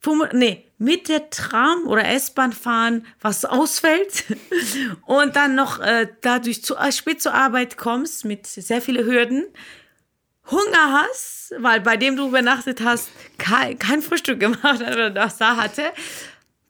[0.00, 4.24] vom- nee, mit der Tram oder S-Bahn fahren, was ausfällt.
[5.06, 9.44] Und dann noch äh, dadurch zu, äh, spät zur Arbeit kommst mit sehr vielen Hürden.
[10.50, 15.56] Hunger hast, weil bei dem du übernachtet hast, kein, kein Frühstück gemacht oder das da
[15.56, 15.82] hatte.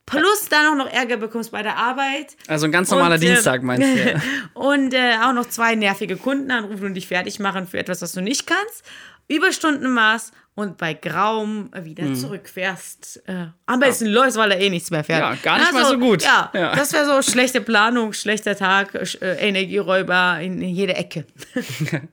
[0.06, 2.36] Plus dann auch noch Ärger bekommst bei der Arbeit.
[2.48, 4.10] Also ein ganz normaler Und, äh, Dienstag, meinst du?
[4.10, 4.20] Ja.
[4.54, 8.10] Und äh, auch noch zwei nervige Kunden anrufen und dich fertig machen für etwas, was
[8.10, 8.82] du nicht kannst.
[9.28, 12.14] Überstundenmaß und bei Grauem wieder Mhm.
[12.14, 13.22] zurückfährst.
[13.26, 15.20] Äh, am besten läufst, weil er eh nichts mehr fährt.
[15.20, 16.22] Ja, gar nicht mal so gut.
[16.22, 16.74] Ja, Ja.
[16.76, 21.24] das wäre so schlechte Planung, schlechter Tag, äh, Energieräuber in, in jede Ecke.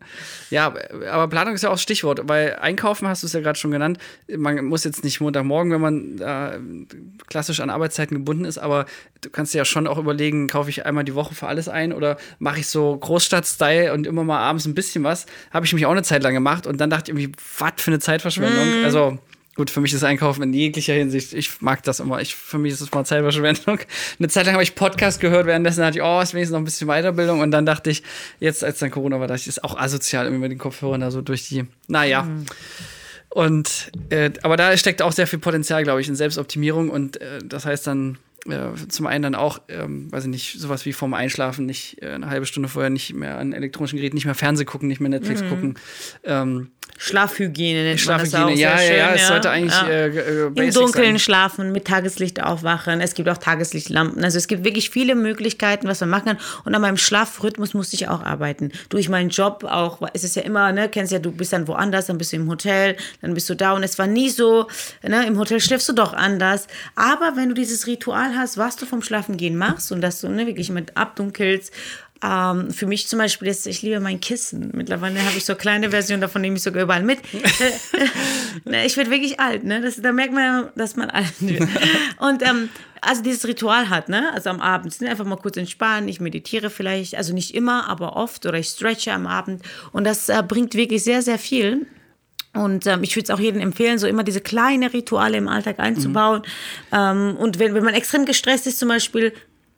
[0.50, 0.74] Ja,
[1.12, 3.72] aber Planung ist ja auch das Stichwort, weil Einkaufen hast du es ja gerade schon
[3.72, 3.98] genannt.
[4.34, 8.86] Man muss jetzt nicht Montagmorgen, wenn man äh, klassisch an Arbeitszeiten gebunden ist, aber
[9.20, 11.92] du kannst dir ja schon auch überlegen, kaufe ich einmal die Woche für alles ein
[11.92, 15.26] oder mache ich so Großstadt-Style und immer mal abends ein bisschen was.
[15.52, 17.92] Habe ich mich auch eine Zeit lang gemacht und dann dachte ich irgendwie, was für
[17.92, 18.37] eine Zeitverschwendung.
[18.84, 19.18] Also
[19.58, 22.22] Gut, für mich ist Einkaufen in jeglicher Hinsicht, ich mag das immer.
[22.22, 23.80] Ich, für mich ist es mal Zeitverschwendung.
[24.20, 26.64] Eine Zeit lang habe ich Podcast gehört, währenddessen dachte ich, oh, ist wenigstens noch ein
[26.64, 27.40] bisschen Weiterbildung.
[27.40, 28.04] Und dann dachte ich,
[28.40, 31.10] jetzt als dann Corona war, dachte ich, ist auch asozial, irgendwie mit den Kopfhörern da
[31.10, 32.28] so durch die, naja.
[33.30, 36.92] Und, äh, aber da steckt auch sehr viel Potenzial, glaube ich, in Selbstoptimierung.
[36.92, 40.86] Und äh, das heißt dann äh, zum einen dann auch, ähm, weiß ich nicht, sowas
[40.86, 44.26] wie vorm Einschlafen, nicht äh, eine halbe Stunde vorher nicht mehr an elektronischen Geräten, nicht
[44.26, 45.80] mehr Fernseh gucken, nicht mehr Netflix gucken.
[46.24, 48.58] Ähm, Schlafhygiene nennt man das Schlafhygiene, auch.
[48.58, 51.20] ja, sehr ja, schön, ja, es sollte eigentlich äh, äh, Im Dunkeln sein.
[51.20, 53.02] schlafen, mit Tageslicht aufwachen.
[53.02, 54.24] Es gibt auch Tageslichtlampen.
[54.24, 56.38] Also es gibt wirklich viele Möglichkeiten, was man machen kann.
[56.66, 58.72] Und an meinem Schlafrhythmus musste ich auch arbeiten.
[58.90, 62.08] Durch meinen Job auch, ist es ja immer, ne, kennst ja, du bist dann woanders,
[62.08, 64.68] dann bist du im Hotel, dann bist du da und es war nie so,
[65.04, 66.68] ne, im Hotel schläfst du doch anders.
[66.96, 70.48] Aber wenn du dieses Ritual hast, was du vom Schlafengehen machst und dass du ne,
[70.48, 71.72] wirklich mit abdunkelst,
[72.24, 74.72] ähm, für mich zum Beispiel ist, ich liebe mein Kissen.
[74.74, 77.20] Mittlerweile habe ich so eine kleine Version davon, nehme ich sogar überall mit.
[78.66, 79.82] Ne, ich werde wirklich alt, ne?
[79.82, 81.62] Das, da merkt man dass man alt wird.
[82.18, 82.70] Und ähm,
[83.02, 84.34] also dieses Ritual hat, ne?
[84.34, 85.10] Also am Abend ne?
[85.10, 86.10] einfach mal kurz entspannen.
[86.10, 89.62] Ich meditiere vielleicht, also nicht immer, aber oft oder ich stretche am Abend.
[89.92, 91.86] Und das äh, bringt wirklich sehr, sehr viel.
[92.54, 95.80] Und ähm, ich würde es auch jedem empfehlen, so immer diese kleine Rituale im Alltag
[95.80, 96.42] einzubauen.
[96.92, 99.34] Ähm, und wenn, wenn man extrem gestresst ist, zum Beispiel,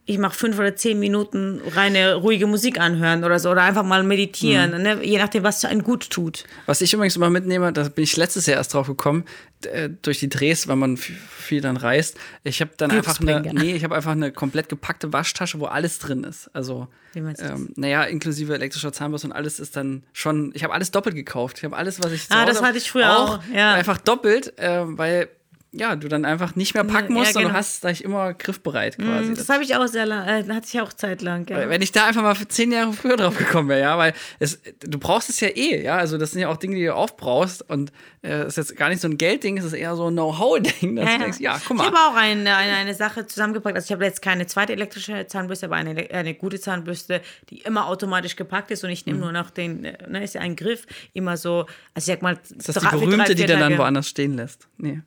[0.10, 4.02] ich mache fünf oder zehn Minuten reine ruhige Musik anhören oder so, oder einfach mal
[4.04, 5.06] meditieren, ne?
[5.06, 6.45] je nachdem, was einem gut tut.
[6.65, 9.24] Was ich übrigens immer mitnehme, da bin ich letztes Jahr erst drauf gekommen,
[9.65, 12.17] äh, durch die Drehs, weil man viel dann reist.
[12.43, 16.00] Ich habe dann einfach eine, nee, ich habe einfach eine komplett gepackte Waschtasche, wo alles
[16.00, 16.50] drin ist.
[16.56, 17.60] Also, Wie meinst du das?
[17.60, 21.60] ähm, naja, inklusive elektrischer Zahnbürste und alles ist dann schon, ich habe alles doppelt gekauft.
[21.60, 23.76] Ich habe alles, was ich zu Ah, das hatte ich früher auch, ja.
[23.76, 25.30] Einfach doppelt, äh, weil
[25.71, 27.60] ja, du dann einfach nicht mehr packen Ja, musst, sondern genau.
[27.60, 29.34] hast gleich immer griffbereit quasi.
[29.36, 31.47] Das habe ich auch sehr lange, äh, hatte ich auch Zeit lang.
[31.49, 31.69] Ja.
[31.69, 34.60] Wenn ich da einfach mal für zehn Jahre früher drauf gekommen wäre, ja, weil es,
[34.79, 37.69] du brauchst es ja eh, ja, also das sind ja auch Dinge, die du aufbrauchst
[37.69, 37.91] und
[38.23, 41.05] äh, ist jetzt gar nicht so ein Geldding, es ist eher so ein Know-how-Ding, dass
[41.13, 41.86] du denkst, ja, guck Ich mal.
[41.86, 43.75] habe auch eine, eine, eine Sache zusammengepackt.
[43.75, 47.88] Also ich habe jetzt keine zweite elektrische Zahnbürste, aber eine, eine gute Zahnbürste, die immer
[47.88, 49.12] automatisch gepackt ist und ich Mhm.
[49.13, 51.60] nehme nur noch den, ne, ist ja ein Griff, immer so,
[51.93, 54.67] also ich sag mal, Ist das die berühmte, die der dann woanders stehen lässt?
[54.77, 55.01] Nee.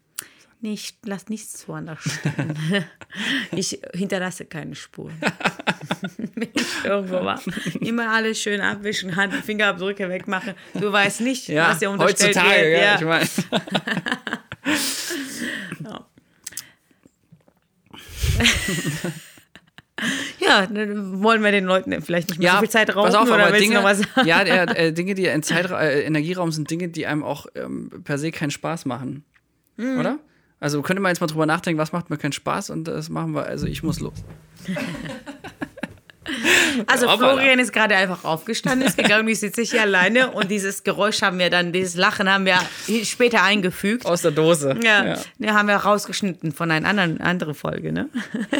[0.65, 2.55] Nee, ich lass nichts woanders stehen.
[3.57, 5.19] ich hinterlasse keine Spuren.
[6.85, 7.43] Irgendwo war.
[7.81, 10.55] Immer alles schön abwischen, Hand, Fingerabdrücke wegmachen.
[10.75, 12.81] Du weißt nicht, Ja, was dir unterstellt heutzutage, wird.
[12.81, 12.95] ja, Ja.
[12.95, 13.29] ich meine.
[20.41, 23.31] Ja, dann wollen wir den Leuten vielleicht nicht mehr so viel Zeit rauben pass auf,
[23.31, 24.27] oder Dinge, noch was sagen?
[24.27, 28.19] ja, äh, Dinge, die in Zeit, äh, Energieraum sind Dinge, die einem auch ähm, per
[28.19, 29.25] se keinen Spaß machen.
[29.77, 30.01] Mhm.
[30.01, 30.19] Oder?
[30.63, 33.35] Also könnte man jetzt mal drüber nachdenken, was macht mir keinen Spaß und das machen
[33.35, 34.15] wir, also ich muss los.
[36.87, 37.35] Also Hoppala.
[37.35, 41.39] Florian ist gerade einfach aufgestanden, ist gegangen, ich sitze hier alleine und dieses Geräusch haben
[41.39, 42.59] wir dann, dieses Lachen haben wir
[43.05, 44.07] später eingefügt.
[44.07, 44.79] Aus der Dose.
[44.83, 45.19] Ja, ja.
[45.39, 45.55] ja.
[45.55, 48.09] haben wir rausgeschnitten von einer anderen andere Folge, ne?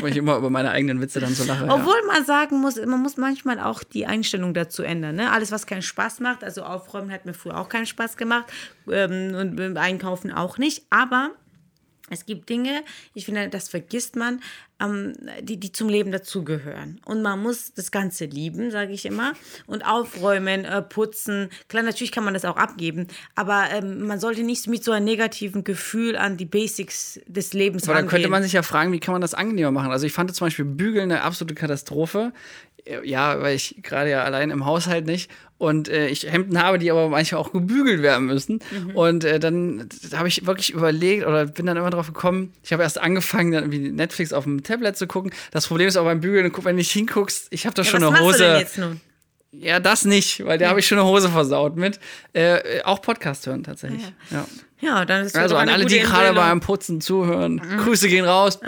[0.01, 1.67] Wo ich immer über meine eigenen Witze dann so lache.
[1.67, 1.73] ja.
[1.73, 5.17] Obwohl man sagen muss, man muss manchmal auch die Einstellung dazu ändern.
[5.17, 5.31] Ne?
[5.31, 8.47] Alles, was keinen Spaß macht, also aufräumen hat mir früher auch keinen Spaß gemacht
[8.91, 10.83] ähm, und beim Einkaufen auch nicht.
[10.91, 11.31] Aber
[12.13, 14.41] es gibt Dinge, ich finde, das vergisst man,
[14.81, 17.01] ähm, die, die zum Leben dazugehören.
[17.05, 19.33] Und man muss das Ganze lieben, sage ich immer.
[19.67, 21.49] Und aufräumen, äh, putzen.
[21.69, 25.05] Klar, natürlich kann man das auch abgeben, aber ähm, man sollte nicht mit so einem
[25.05, 28.31] negativen Gefühl an die Basics des Lebens Aber dann könnte rangehen.
[28.31, 29.91] man sich ja fragen, wie kann man das angenehmer machen?
[29.91, 32.33] Also ich fand zum Beispiel Bügeln eine absolute Katastrophe.
[33.05, 35.31] Ja, weil ich gerade ja allein im Haushalt nicht
[35.63, 38.59] und äh, ich Hemden habe, die aber manchmal auch gebügelt werden müssen.
[38.95, 42.83] Und äh, dann habe ich wirklich überlegt oder bin dann immer drauf gekommen, ich habe
[42.83, 45.33] erst angefangen, dann irgendwie Netflix auf dem Tablet zu gucken.
[45.53, 48.03] Das Problem ist auch beim Bügeln, wenn du nicht hinguckst, ich habe da ja, schon
[48.03, 48.57] eine Hose.
[48.59, 49.01] jetzt nun?
[49.53, 52.01] Ja, das nicht, weil da habe ich schon eine Hose versaut mit.
[52.33, 54.03] Äh, auch Podcast hören tatsächlich.
[54.31, 54.39] Ja.
[54.39, 54.47] Ja,
[55.05, 58.59] dann ist Also an alle, die gerade beim Putzen zuhören, Grüße gehen raus.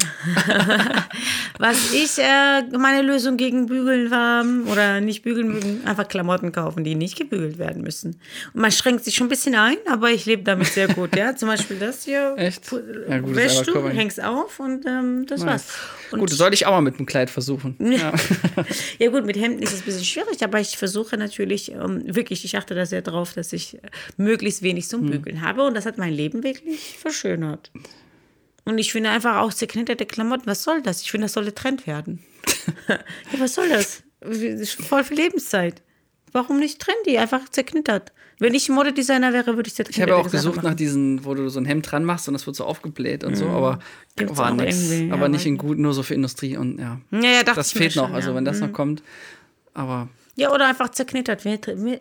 [1.58, 6.84] Was ich, äh, meine Lösung gegen Bügeln war, oder nicht bügeln, bügeln, einfach Klamotten kaufen,
[6.84, 8.20] die nicht gebügelt werden müssen.
[8.52, 11.16] Und man schränkt sich schon ein bisschen ein, aber ich lebe damit sehr gut.
[11.16, 12.34] Ja, zum Beispiel das hier.
[12.36, 12.62] Echt?
[13.08, 15.66] Ja, gut, wäschst du, hängst auf und ähm, das war's.
[16.14, 17.76] Und Gut, das sollte ich auch mal mit einem Kleid versuchen.
[17.80, 18.12] Ja.
[18.98, 22.44] ja gut, mit Hemden ist es ein bisschen schwierig, aber ich versuche natürlich ähm, wirklich,
[22.44, 23.78] ich achte da sehr drauf, dass ich
[24.16, 24.90] möglichst wenig Hm.
[24.90, 27.70] zum Bügeln habe und das hat mein Leben wirklich verschönert.
[28.64, 31.02] Und ich finde einfach auch zerknitterte Klamotten, was soll das?
[31.02, 32.20] Ich finde, das sollte Trend werden.
[32.88, 32.98] ja,
[33.38, 34.02] was soll das?
[34.88, 35.82] Voll viel Lebenszeit.
[36.32, 37.18] Warum nicht trendy?
[37.18, 38.12] Einfach zerknittert.
[38.38, 40.66] Wenn ich Modedesigner wäre, würde ich Ich zerknitterte habe auch gesucht machen.
[40.68, 43.36] nach diesen, wo du so ein Hemd dran machst und das wird so aufgebläht und
[43.36, 43.78] so, aber Mhm.
[44.16, 44.90] Gibt's war nichts.
[44.90, 47.00] ja, Aber nicht in gut, nur so für Industrie und ja.
[47.10, 48.32] Ja, ja, dachte Das ich fehlt noch, schon, also ja.
[48.32, 48.36] Mhm.
[48.38, 49.02] wenn das noch kommt.
[49.74, 51.42] Aber Ja, oder einfach zerknittert.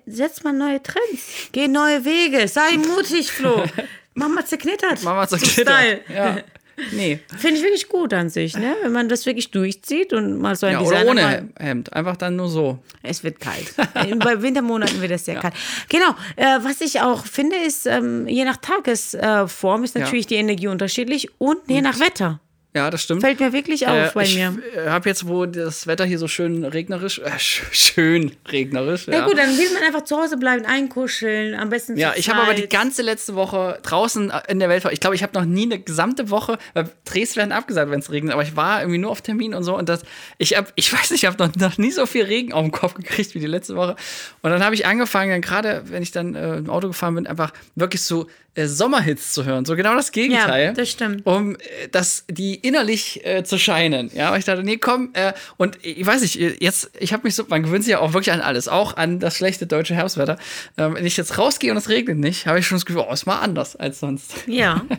[0.06, 1.50] Setz mal neue Trends.
[1.52, 2.48] Geh neue Wege.
[2.48, 3.64] Sei mutig, Flo.
[4.16, 5.02] Mach mal zerknittert.
[5.04, 5.68] Mama zerknittert.
[5.68, 6.02] Style.
[6.14, 6.38] Ja.
[6.92, 7.20] Nee.
[7.38, 8.76] Finde ich wirklich gut an sich, ne?
[8.82, 11.94] Wenn man das wirklich durchzieht und mal so ein Ja, Designer oder ohne mal, Hemd.
[11.94, 12.80] Einfach dann nur so.
[13.04, 13.74] Es wird kalt.
[14.20, 15.54] Bei Wintermonaten wird es sehr kalt.
[15.90, 16.10] Genau.
[16.36, 20.02] Äh, was ich auch finde, ist, ähm, je nach Tagesform ist Ja.
[20.02, 22.40] natürlich die Energie unterschiedlich und je nach Wetter.
[22.76, 23.22] Ja, das stimmt.
[23.22, 24.56] Fällt mir wirklich auf Äh, bei ich mir.
[24.88, 29.08] habe jetzt, wo das Wetter hier so schön regnerisch, äh, sch- schön regnerisch.
[29.08, 29.26] Ja.
[29.28, 32.54] gut, dann will man einfach zu Hause bleiben, einkuscheln, am besten Ja, ich habe aber
[32.56, 34.84] die ganze letzte Woche draußen in der Welt.
[34.92, 38.12] Ich glaube, ich habe noch nie eine gesamte Woche, weil Drehs werden abgesagt, wenn es
[38.12, 40.02] regnet, aber ich war irgendwie nur auf Termin und so und das,
[40.40, 42.72] ich habe, ich weiß nicht, ich habe noch, noch nie so viel Regen auf den
[42.72, 43.96] Kopf gekriegt wie die letzte Woche.
[44.42, 47.28] Und dann habe ich angefangen, dann gerade, wenn ich dann äh, im Auto gefahren bin,
[47.28, 49.66] einfach wirklich so äh, Sommerhits zu hören.
[49.66, 50.66] So genau das Gegenteil.
[50.66, 51.26] Ja, das stimmt.
[51.26, 51.60] Um äh,
[51.92, 54.10] das, die innerlich äh, zu scheinen.
[54.14, 57.36] Ja, aber ich dachte, nee, komm, äh, und ich weiß nicht, jetzt, ich habe mich
[57.36, 60.38] so, man gewöhnt sich ja auch wirklich an alles, auch an das schlechte deutsche Herbstwetter.
[60.78, 63.14] Ähm, wenn ich jetzt rausgehe und es regnet nicht, habe ich schon das Gefühl, oh,
[63.14, 64.34] ist mal anders als sonst.
[64.48, 64.82] Ja.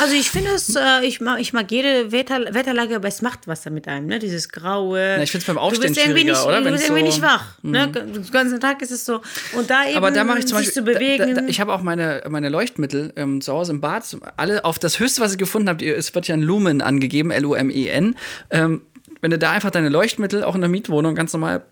[0.00, 3.46] Also ich finde es, äh, ich, mag, ich mag jede Wetter, Wetterlage, aber es macht
[3.46, 4.18] was da mit einem, ne?
[4.18, 5.14] Dieses Graue.
[5.16, 6.60] Na, ich find's beim Du Aufstehen schwieriger, nicht, oder?
[6.62, 7.04] Du bist irgendwie so- Mhm.
[7.04, 7.44] nicht wach.
[7.62, 7.88] Ne?
[7.88, 9.20] Den ganzen Tag ist es so.
[9.56, 11.34] Und da eben Aber da mache ich zum Beispiel, zu bewegen.
[11.34, 14.04] Da, da, ich habe auch meine, meine Leuchtmittel ähm, zu Hause im Bad,
[14.36, 18.16] alle auf das höchste, was ich gefunden habe, es wird ja ein Lumen angegeben, L-U-M-E-N.
[18.50, 18.82] Ähm,
[19.20, 21.64] wenn du da einfach deine Leuchtmittel auch in der Mietwohnung ganz normal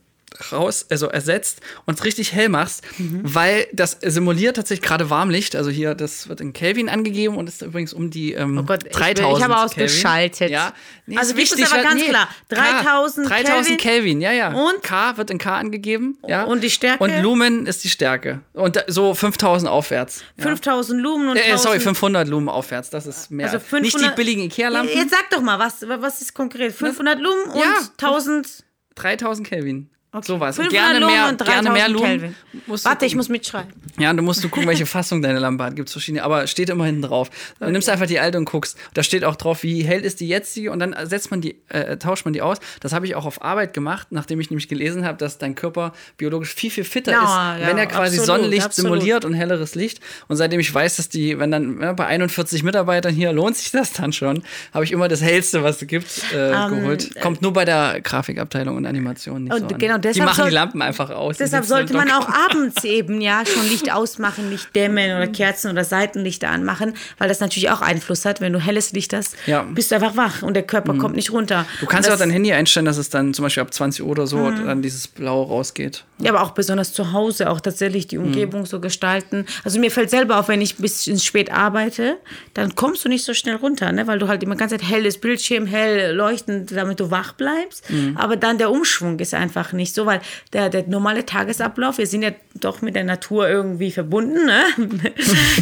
[0.53, 3.21] raus, also ersetzt und es richtig hell machst, Mhm.
[3.23, 5.57] weil das simuliert tatsächlich gerade Warmlicht.
[5.57, 8.85] Also hier, das wird in Kelvin angegeben und ist übrigens um die ähm, Oh Gott,
[8.85, 9.85] ich, 3000 ich habe Kelvin.
[9.87, 10.51] ausgeschaltet.
[10.51, 10.73] Ja,
[11.07, 12.29] nee, also ist wichtig, aber weil- ganz nee, klar.
[12.49, 14.53] K, 3000 3000 Kelvin, ja, ja.
[14.53, 14.83] Und?
[14.83, 16.45] K wird in K angegeben, ja.
[16.45, 17.03] Und die Stärke?
[17.05, 18.41] Und Lumen ist die Stärke.
[18.53, 20.23] Und da- so 5000 aufwärts.
[20.37, 20.45] Ja.
[20.45, 22.91] 5000 Lumen und Äh, äh, sorry, 1000 500 Lumen aufwärts.
[22.91, 23.47] Das ist mehr.
[23.47, 24.97] Also 500, Nicht die billigen Ikea-Lampen.
[24.97, 26.73] Jetzt sag doch mal, was, was ist konkret?
[26.73, 27.75] 500 Lumen und Ja.
[27.99, 28.65] 1000.
[28.95, 29.89] 3000 Kelvin.
[30.21, 30.59] Sowas.
[30.59, 32.07] Und 500 gerne Lumen mehr, und gerne mehr 3000 Lumen.
[32.07, 32.35] Kelvin.
[32.67, 33.73] Musst du Warte, ich muss mitschreiben.
[33.99, 35.75] Ja, und du musst du gucken, welche Fassung deine Lampe hat.
[35.75, 37.31] Gibt es verschiedene, aber steht immer hinten drauf.
[37.59, 38.77] Dann nimmst du einfach die alte und guckst.
[38.93, 41.97] Da steht auch drauf, wie hell ist die jetzige und dann setzt man die, äh,
[41.97, 42.59] tauscht man die aus.
[42.81, 45.93] Das habe ich auch auf Arbeit gemacht, nachdem ich nämlich gelesen habe, dass dein Körper
[46.19, 48.93] biologisch viel, viel fitter Ja, ist, ja, wenn er quasi absolut, Sonnenlicht absolut.
[48.93, 50.01] simuliert und helleres Licht.
[50.29, 53.71] Und seitdem ich weiß, dass die, wenn dann ja, bei 41 Mitarbeitern hier lohnt sich
[53.71, 54.43] das dann schon,
[54.75, 57.19] habe ich immer das hellste, was es gibt, äh, geholt.
[57.23, 59.79] Kommt nur bei der Grafikabteilung und Animation nicht Und so an.
[59.79, 61.37] genau die deshalb machen soll- die Lampen einfach aus.
[61.39, 65.71] Die Deshalb sollte man auch abends eben ja schon Licht ausmachen, Licht dämmen oder Kerzen
[65.71, 68.41] oder Seitenlichter anmachen, weil das natürlich auch Einfluss hat.
[68.41, 69.63] Wenn du helles Licht hast, Ja.
[69.63, 69.75] Mhm.
[69.75, 71.65] bist du einfach wach und der Körper kommt nicht runter.
[71.81, 74.05] Du kannst Und ja auch dein Handy einstellen, dass es dann zum Beispiel ab 20
[74.05, 76.05] Uhr oder so dann dieses Blau rausgeht.
[76.19, 78.09] Ja, aber auch besonders zu Hause auch tatsächlich Mhm.
[78.09, 79.47] die Umgebung so gestalten.
[79.65, 82.17] Also mir fällt selber auf, wenn ich bis ins spät arbeite,
[82.55, 84.07] dann kommst du nicht so schnell runter, ne?
[84.07, 87.91] weil du halt immer ganz Zeit helles Bildschirm, hell leuchtend, damit du wach bleibst.
[87.91, 88.17] Mhm.
[88.17, 90.21] Aber dann der Umschwung ist einfach nicht so, weil
[90.53, 94.63] der, der normale Tagesablauf, wir sind ja doch mit der Natur irgendwie verbunden, ne?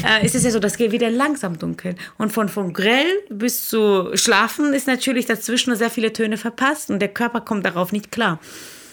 [0.06, 1.94] äh, ist es ja so, das geht wieder langsam dunkel.
[2.18, 7.00] Und von, von grell bis zu schlafen ist natürlich dazwischen sehr viele Töne verpasst und
[7.00, 8.38] der Körper kommt darauf nicht klar.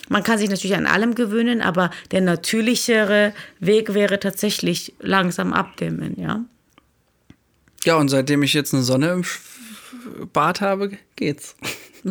[0.08, 6.18] Man kann sich natürlich an allem gewöhnen, aber der natürlichere Weg wäre tatsächlich langsam abdämmen,
[6.18, 6.44] ja.
[7.84, 9.24] Ja, und seitdem ich jetzt eine Sonne im
[10.32, 11.56] Bad habe, geht's.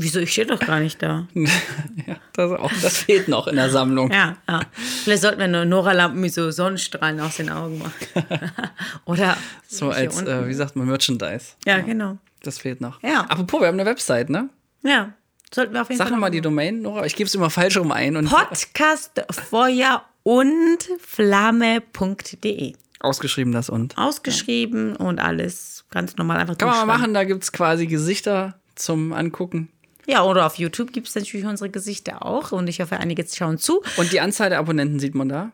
[0.02, 0.20] Wieso?
[0.20, 1.28] Ich stehe doch gar nicht da.
[1.34, 4.12] ja, das, auch, das fehlt noch in der Sammlung.
[4.12, 4.62] Ja, ja.
[5.04, 7.94] Vielleicht sollten wir nur Nora-Lampen mit so Sonnenstrahlen aus den Augen machen.
[9.06, 11.54] Oder So als, äh, wie sagt man, Merchandise.
[11.66, 12.18] Ja, genau.
[12.44, 13.02] Das fehlt noch.
[13.04, 13.22] Ja.
[13.22, 14.50] Apropos, wir haben eine Website, ne?
[14.84, 15.14] Ja,
[15.54, 16.20] sollten wir auf jeden Sag Fall.
[16.20, 17.06] mal die Domain, Nora.
[17.06, 22.74] Ich gebe es immer falsch rum ein und Podcast Feuer und Flamme.de.
[23.00, 23.98] ausgeschrieben das und.
[23.98, 28.60] Ausgeschrieben und alles ganz normal einfach Kann man mal machen, da gibt es quasi Gesichter
[28.76, 29.70] zum Angucken.
[30.08, 33.58] Ja, oder auf YouTube gibt es natürlich unsere Gesichter auch und ich hoffe, einige schauen
[33.58, 33.84] zu.
[33.98, 35.52] Und die Anzahl der Abonnenten sieht man da.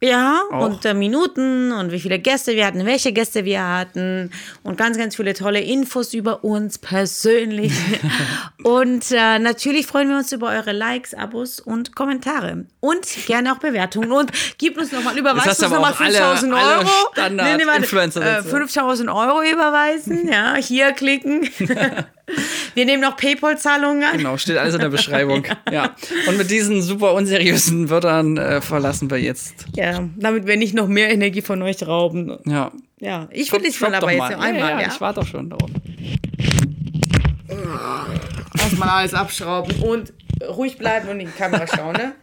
[0.00, 0.66] Ja, Auch.
[0.66, 4.30] und äh, Minuten und wie viele Gäste wir hatten, welche Gäste wir hatten
[4.62, 7.72] und ganz, ganz viele tolle Infos über uns persönlich.
[8.62, 12.66] und äh, natürlich freuen wir uns über eure Likes, Abos und Kommentare.
[12.78, 14.12] Und gerne auch Bewertungen.
[14.12, 16.88] Und gebt uns nochmal, überweist uns nochmal auch alle- 5000 alle Euro.
[17.12, 21.48] Standard- warte, äh, 5000 Euro überweisen, ja, hier klicken.
[22.74, 24.16] wir nehmen noch Paypal-Zahlungen an.
[24.18, 25.44] Genau, steht alles in der Beschreibung.
[25.70, 25.94] ja.
[26.28, 29.66] Und mit diesen super unseriösen Wörtern äh, verlassen wir jetzt.
[29.74, 32.38] Ja, damit wir nicht noch mehr Energie von euch rauben.
[32.46, 32.72] Ja.
[33.00, 34.54] Ja, ich will Drop mal aber jetzt noch einmal.
[34.54, 35.70] Ja, Ja, ja, ich warte doch schon darauf.
[38.58, 40.12] Erstmal alles abschrauben und
[40.48, 42.14] ruhig bleiben und in die Kamera schauen, ne?